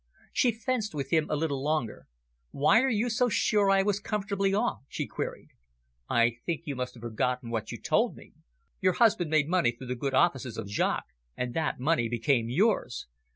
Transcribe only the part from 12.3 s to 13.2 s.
yours.